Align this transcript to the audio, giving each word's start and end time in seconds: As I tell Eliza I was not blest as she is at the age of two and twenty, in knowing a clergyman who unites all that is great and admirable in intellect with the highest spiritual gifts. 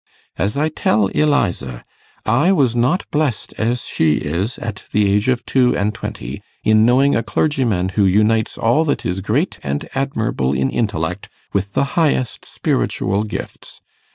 As 0.35 0.57
I 0.57 0.69
tell 0.69 1.09
Eliza 1.09 1.85
I 2.25 2.51
was 2.51 2.75
not 2.75 3.05
blest 3.11 3.53
as 3.59 3.83
she 3.85 4.13
is 4.15 4.57
at 4.57 4.83
the 4.91 5.07
age 5.11 5.27
of 5.29 5.45
two 5.45 5.77
and 5.77 5.93
twenty, 5.93 6.41
in 6.63 6.87
knowing 6.87 7.15
a 7.15 7.21
clergyman 7.21 7.89
who 7.89 8.05
unites 8.05 8.57
all 8.57 8.83
that 8.85 9.05
is 9.05 9.21
great 9.21 9.59
and 9.61 9.87
admirable 9.93 10.55
in 10.55 10.71
intellect 10.71 11.29
with 11.53 11.73
the 11.73 11.83
highest 11.93 12.45
spiritual 12.45 13.23
gifts. 13.25 13.79